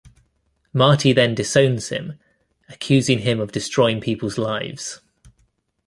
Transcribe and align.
Marty 0.73 1.13
then 1.13 1.35
disowns 1.35 1.89
him, 1.89 2.17
accusing 2.67 3.19
him 3.19 3.39
of 3.39 3.51
destroying 3.51 4.01
peoples' 4.01 4.39
lives. 4.39 4.99